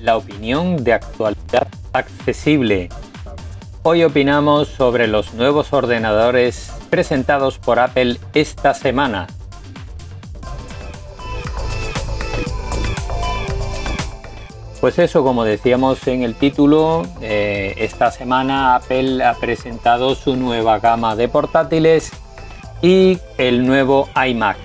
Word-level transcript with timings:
la 0.00 0.16
opinión 0.16 0.82
de 0.84 0.92
actualidad 0.92 1.68
accesible. 1.92 2.88
Hoy 3.82 4.04
opinamos 4.04 4.68
sobre 4.68 5.06
los 5.06 5.34
nuevos 5.34 5.72
ordenadores 5.72 6.72
presentados 6.90 7.58
por 7.58 7.78
Apple 7.78 8.18
esta 8.34 8.74
semana. 8.74 9.26
Pues 14.80 14.98
eso, 15.00 15.24
como 15.24 15.42
decíamos 15.42 16.06
en 16.06 16.22
el 16.22 16.36
título, 16.36 17.02
eh, 17.20 17.74
esta 17.78 18.12
semana 18.12 18.76
Apple 18.76 19.24
ha 19.24 19.34
presentado 19.34 20.14
su 20.14 20.36
nueva 20.36 20.78
gama 20.78 21.16
de 21.16 21.28
portátiles 21.28 22.12
y 22.80 23.18
el 23.38 23.66
nuevo 23.66 24.08
iMac. 24.14 24.56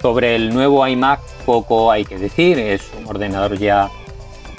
Sobre 0.00 0.36
el 0.36 0.54
nuevo 0.54 0.86
iMac 0.86 1.20
poco 1.44 1.90
hay 1.90 2.04
que 2.04 2.18
decir, 2.18 2.58
es 2.58 2.88
un 2.96 3.08
ordenador 3.08 3.58
ya 3.58 3.90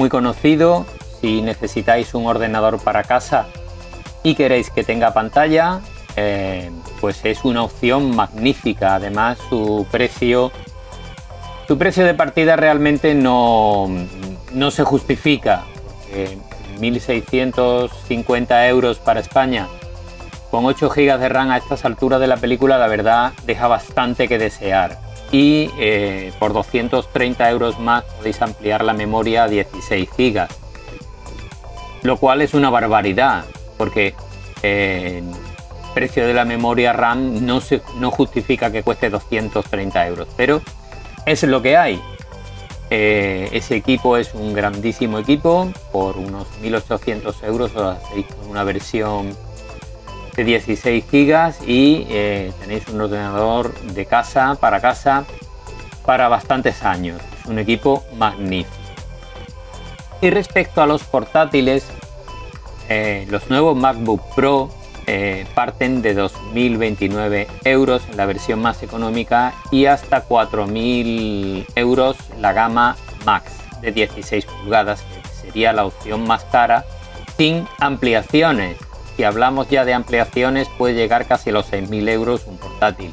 muy 0.01 0.09
conocido. 0.09 0.87
Si 1.21 1.43
necesitáis 1.43 2.15
un 2.15 2.25
ordenador 2.25 2.81
para 2.81 3.03
casa 3.03 3.45
y 4.23 4.33
queréis 4.33 4.71
que 4.71 4.83
tenga 4.83 5.13
pantalla, 5.13 5.81
eh, 6.15 6.71
pues 6.99 7.23
es 7.23 7.45
una 7.45 7.61
opción 7.61 8.15
magnífica. 8.15 8.95
Además, 8.95 9.37
su 9.47 9.85
precio, 9.91 10.51
su 11.67 11.77
precio 11.77 12.03
de 12.03 12.15
partida 12.15 12.55
realmente 12.55 13.13
no, 13.13 13.89
no 14.51 14.71
se 14.71 14.83
justifica. 14.83 15.65
1.650 16.79 18.69
euros 18.69 18.97
para 18.97 19.19
España 19.19 19.67
con 20.49 20.65
8 20.65 20.89
GB 20.89 21.19
de 21.19 21.29
RAM 21.29 21.51
a 21.51 21.57
estas 21.57 21.85
alturas 21.85 22.19
de 22.19 22.25
la 22.25 22.37
película, 22.37 22.79
la 22.79 22.87
verdad, 22.87 23.33
deja 23.45 23.67
bastante 23.67 24.27
que 24.27 24.39
desear. 24.39 25.10
Y 25.31 25.69
eh, 25.79 26.33
por 26.39 26.53
230 26.53 27.49
euros 27.49 27.79
más 27.79 28.03
podéis 28.03 28.41
ampliar 28.41 28.83
la 28.83 28.93
memoria 28.93 29.43
a 29.43 29.47
16 29.47 30.09
GB. 30.17 30.47
Lo 32.03 32.17
cual 32.17 32.41
es 32.41 32.53
una 32.53 32.69
barbaridad, 32.69 33.45
porque 33.77 34.13
eh, 34.63 35.21
el 35.23 35.93
precio 35.93 36.25
de 36.27 36.33
la 36.33 36.45
memoria 36.45 36.93
RAM 36.93 37.45
no, 37.45 37.61
justifica 38.11 38.71
que 38.71 38.83
cueste 38.83 39.09
230 39.09 40.07
euros. 40.07 40.27
Pero 40.35 40.61
es 41.25 41.43
lo 41.43 41.61
que 41.61 41.77
hay. 41.77 42.01
Eh, 42.89 43.47
ese 43.53 43.77
equipo 43.77 44.17
es 44.17 44.33
un 44.33 44.53
grandísimo 44.53 45.17
equipo, 45.19 45.71
por 45.93 46.17
unos 46.17 46.45
1.800 46.61 47.43
euros 47.43 47.73
os 47.73 47.97
una 48.49 48.65
versión 48.65 49.33
de 50.41 50.45
16 50.45 51.05
gigas 51.09 51.59
y 51.67 52.07
eh, 52.09 52.51
tenéis 52.59 52.87
un 52.87 52.99
ordenador 52.99 53.79
de 53.81 54.07
casa 54.07 54.57
para 54.59 54.81
casa 54.81 55.23
para 56.03 56.29
bastantes 56.29 56.81
años. 56.81 57.21
Es 57.39 57.45
un 57.45 57.59
equipo 57.59 58.03
magnífico. 58.17 58.75
Y 60.19 60.31
respecto 60.31 60.81
a 60.81 60.87
los 60.87 61.03
portátiles, 61.03 61.87
eh, 62.89 63.27
los 63.29 63.51
nuevos 63.51 63.77
MacBook 63.77 64.21
Pro 64.35 64.71
eh, 65.05 65.45
parten 65.53 66.01
de 66.01 66.17
2.029 66.17 67.47
euros 67.63 68.03
en 68.09 68.17
la 68.17 68.25
versión 68.25 68.61
más 68.61 68.81
económica 68.81 69.53
y 69.69 69.85
hasta 69.85 70.27
4.000 70.27 71.67
euros 71.75 72.17
la 72.39 72.53
gama 72.53 72.95
Max 73.25 73.53
de 73.81 73.91
16 73.91 74.45
pulgadas, 74.45 75.03
que 75.03 75.47
sería 75.47 75.71
la 75.71 75.85
opción 75.85 76.23
más 76.23 76.43
cara, 76.45 76.85
sin 77.37 77.67
ampliaciones 77.79 78.77
si 79.21 79.25
hablamos 79.25 79.69
ya 79.69 79.85
de 79.85 79.93
ampliaciones, 79.93 80.67
puede 80.79 80.95
llegar 80.95 81.27
casi 81.27 81.51
a 81.51 81.53
los 81.53 81.71
6.000 81.71 82.09
euros 82.09 82.47
un 82.47 82.57
portátil. 82.57 83.11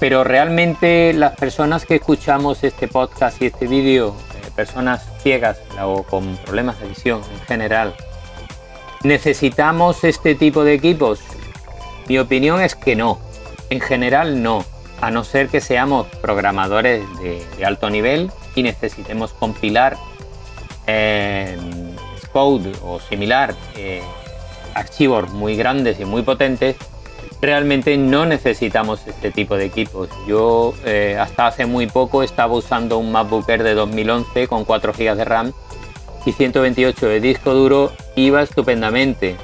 Pero 0.00 0.24
realmente 0.24 1.12
las 1.12 1.36
personas 1.36 1.84
que 1.84 1.96
escuchamos 1.96 2.64
este 2.64 2.88
podcast 2.88 3.42
y 3.42 3.44
este 3.44 3.66
vídeo, 3.66 4.16
eh, 4.42 4.50
personas 4.56 5.06
ciegas 5.22 5.58
o 5.82 6.02
con 6.02 6.34
problemas 6.38 6.80
de 6.80 6.88
visión 6.88 7.20
en 7.30 7.40
general, 7.40 7.94
¿necesitamos 9.02 10.02
este 10.02 10.34
tipo 10.34 10.64
de 10.64 10.72
equipos? 10.72 11.20
Mi 12.08 12.18
opinión 12.18 12.62
es 12.62 12.74
que 12.74 12.96
no. 12.96 13.18
En 13.68 13.82
general 13.82 14.42
no. 14.42 14.64
A 15.02 15.10
no 15.10 15.24
ser 15.24 15.48
que 15.48 15.60
seamos 15.60 16.06
programadores 16.22 17.04
de, 17.20 17.66
alto 17.66 17.90
nivel 17.90 18.30
y 18.54 18.62
necesitemos 18.62 19.34
compilar 19.34 19.98
code 22.36 22.70
o 22.84 23.00
similar, 23.00 23.54
eh, 23.78 24.02
archivos 24.74 25.32
muy 25.32 25.56
grandes 25.56 25.98
y 25.98 26.04
muy 26.04 26.20
potentes, 26.20 26.76
realmente 27.40 27.96
no 27.96 28.26
necesitamos 28.26 29.06
este 29.06 29.30
tipo 29.30 29.56
de 29.56 29.64
equipos. 29.64 30.10
Yo 30.28 30.74
eh, 30.84 31.16
hasta 31.18 31.46
hace 31.46 31.64
muy 31.64 31.86
poco 31.86 32.22
estaba 32.22 32.52
usando 32.52 32.98
un 32.98 33.10
MacBook 33.10 33.46
de 33.46 33.72
2011 33.72 34.48
con 34.48 34.66
4 34.66 34.92
GB 34.92 35.16
de 35.16 35.24
RAM 35.24 35.52
y 36.26 36.32
128 36.32 37.06
de 37.06 37.20
disco 37.20 37.54
duro, 37.54 37.92
iba 38.16 38.42
estupendamente. 38.42 39.36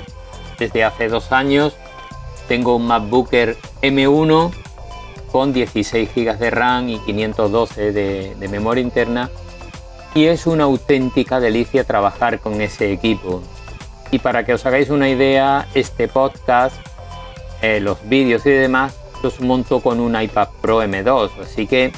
Desde 0.59 0.85
hace 0.85 1.09
dos 1.09 1.33
años 1.33 1.75
tengo 2.47 2.77
un 2.77 2.87
MacBook 2.87 3.33
Air 3.33 3.57
M1 3.81 4.53
con 5.33 5.55
16 5.55 6.11
GB 6.15 6.37
de 6.37 6.51
RAM 6.51 6.91
y 6.91 6.99
512 6.99 7.93
de 7.93 8.49
memoria 8.51 8.83
interna 8.83 9.31
y 10.15 10.27
es 10.27 10.47
una 10.47 10.65
auténtica 10.65 11.41
delicia 11.41 11.85
trabajar 11.85 12.41
con 12.41 12.61
ese 12.61 12.93
equipo. 12.93 13.43
Y 14.11 14.19
para 14.19 14.45
que 14.45 14.53
os 14.53 14.67
hagáis 14.67 14.91
una 14.91 15.09
idea, 15.09 15.67
este 15.75 16.07
podcast, 16.07 16.77
eh, 17.63 17.81
los 17.81 18.07
vídeos 18.09 18.45
y 18.45 18.51
demás, 18.51 18.95
los 19.23 19.41
monto 19.41 19.81
con 19.81 20.01
un 20.01 20.21
iPad 20.21 20.49
Pro 20.61 20.83
M2, 20.83 21.31
así 21.43 21.67
que 21.67 21.93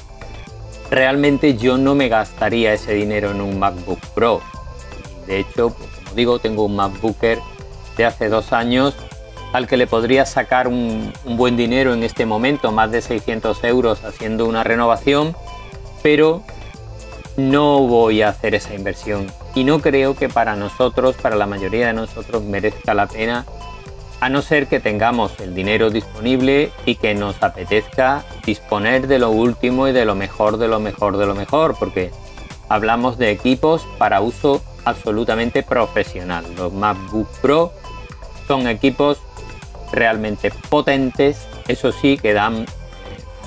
realmente 0.91 1.57
yo 1.57 1.77
no 1.77 1.95
me 1.95 2.09
gastaría 2.09 2.73
ese 2.73 2.95
dinero 2.95 3.33
en 3.33 3.41
un 3.41 3.59
MacBook 3.59 3.99
Pro. 4.15 4.41
De 5.27 5.41
hecho, 5.41 5.71
pues, 5.71 5.91
como 6.05 6.15
digo, 6.15 6.39
tengo 6.39 6.65
un 6.65 6.77
MacBooker 6.77 7.39
de 7.97 8.05
hace 8.05 8.29
dos 8.29 8.53
años 8.53 8.95
al 9.53 9.67
que 9.67 9.77
le 9.77 9.87
podría 9.87 10.27
sacar 10.27 10.69
un, 10.69 11.13
un 11.25 11.37
buen 11.37 11.57
dinero 11.57 11.95
en 11.95 12.03
este 12.03 12.27
momento, 12.27 12.71
más 12.73 12.91
de 12.91 13.01
600 13.01 13.63
euros 13.65 14.05
haciendo 14.05 14.47
una 14.47 14.65
renovación, 14.65 15.35
pero 16.03 16.43
no 17.37 17.81
voy 17.81 18.23
a 18.23 18.29
hacer 18.29 18.55
esa 18.55 18.75
inversión. 18.75 19.27
Y 19.55 19.65
no 19.65 19.81
creo 19.81 20.15
que 20.15 20.29
para 20.29 20.57
nosotros, 20.57 21.17
para 21.17 21.37
la 21.37 21.47
mayoría 21.47 21.89
de 21.89 21.93
nosotros, 21.93 22.43
merezca 22.43 22.95
la 22.95 23.07
pena, 23.07 23.45
a 24.21 24.29
no 24.29 24.43
ser 24.43 24.69
que 24.69 24.81
tengamos 24.81 25.39
el 25.41 25.55
dinero 25.55 25.91
disponible 25.91 26.71
y 26.87 26.95
que 26.95 27.15
nos 27.15 27.43
apetezca 27.43 28.25
disponer 28.47 29.07
de 29.07 29.19
lo 29.19 29.31
último 29.31 29.89
y 29.89 29.93
de 29.93 30.05
lo 30.05 30.15
mejor, 30.15 30.57
de 30.57 30.69
lo 30.69 30.81
mejor, 30.81 31.19
de 31.19 31.27
lo 31.27 31.35
mejor, 31.35 31.77
porque 31.79 32.11
hablamos 32.69 33.19
de 33.19 33.31
equipos 33.31 33.87
para 33.99 34.21
uso 34.21 34.63
absolutamente 34.85 35.63
profesional. 35.63 36.45
Los 36.57 36.73
MacBook 36.73 37.29
Pro 37.43 37.73
son 38.47 38.67
equipos 38.69 39.19
realmente 39.93 40.51
potentes, 40.71 41.47
eso 41.69 41.93
sí, 41.93 42.17
que 42.17 42.33
dan 42.33 42.67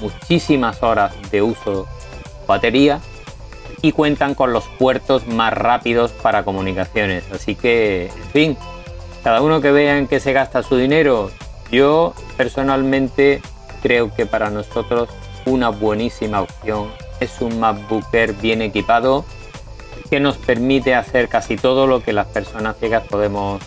muchísimas 0.02 0.84
horas 0.84 1.14
de 1.32 1.42
uso 1.42 1.88
batería 2.46 3.02
y 3.82 3.92
cuentan 3.92 4.36
con 4.36 4.54
los 4.54 4.66
puertos 4.80 5.28
más 5.28 5.54
rápidos 5.54 6.12
para 6.12 6.44
comunicaciones. 6.44 7.24
Así 7.32 7.56
que, 7.56 8.08
en 8.08 8.32
fin, 8.32 8.58
cada 9.24 9.42
uno 9.42 9.62
que 9.62 9.72
vea 9.72 9.98
en 9.98 10.08
qué 10.08 10.20
se 10.20 10.34
gasta 10.34 10.64
su 10.64 10.78
dinero. 10.78 11.32
Yo 11.72 12.14
personalmente 12.38 13.42
creo 13.82 14.14
que 14.14 14.26
para 14.26 14.50
nosotros 14.50 15.10
una 15.46 15.70
buenísima 15.70 16.42
opción 16.42 16.90
es 17.20 17.42
un 17.42 17.60
MacBook 17.60 18.06
Air 18.14 18.34
bien 18.34 18.62
equipado 18.62 19.26
que 20.10 20.20
nos 20.20 20.38
permite 20.38 20.96
hacer 20.96 21.28
casi 21.28 21.58
todo 21.58 21.88
lo 21.88 22.02
que 22.02 22.14
las 22.14 22.28
personas 22.28 22.78
ciegas 22.78 23.04
podemos 23.08 23.62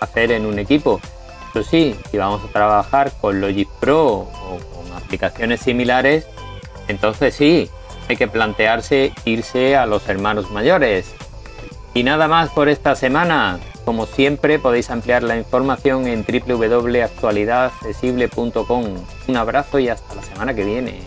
hacer 0.00 0.32
en 0.32 0.46
un 0.46 0.58
equipo. 0.58 1.00
Eso 1.50 1.62
sí, 1.62 1.96
si 2.10 2.18
vamos 2.18 2.42
a 2.44 2.48
trabajar 2.48 3.12
con 3.20 3.40
Logic 3.40 3.68
Pro 3.80 4.04
o 4.04 4.58
con 4.74 4.96
aplicaciones 4.96 5.60
similares, 5.60 6.26
entonces 6.88 7.34
sí, 7.34 7.70
hay 8.08 8.16
que 8.16 8.28
plantearse 8.28 9.12
irse 9.24 9.76
a 9.76 9.86
los 9.86 10.08
hermanos 10.08 10.50
mayores. 10.50 11.14
Y 11.94 12.02
nada 12.02 12.28
más 12.28 12.50
por 12.50 12.68
esta 12.68 12.94
semana. 12.94 13.58
Como 13.86 14.04
siempre 14.06 14.58
podéis 14.58 14.90
ampliar 14.90 15.22
la 15.22 15.36
información 15.36 16.08
en 16.08 16.24
www.actualidadaccesible.com. 16.24 18.84
Un 19.28 19.36
abrazo 19.36 19.78
y 19.78 19.88
hasta 19.88 20.16
la 20.16 20.22
semana 20.22 20.54
que 20.54 20.64
viene. 20.64 21.02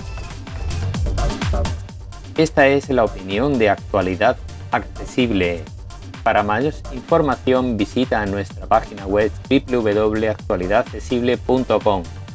Esta 2.38 2.68
es 2.68 2.90
la 2.90 3.04
opinión 3.04 3.60
de 3.60 3.70
Actualidad 3.70 4.38
Accesible. 4.72 5.66
Para 6.24 6.42
mayor 6.42 6.74
información 6.94 7.76
visita 7.76 8.26
nuestra 8.26 8.66
página 8.66 9.06
web 9.06 9.30
www.actualidadaccesible.com. 9.50 12.04